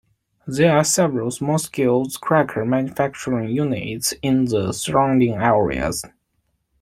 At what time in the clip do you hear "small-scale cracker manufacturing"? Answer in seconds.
1.29-3.49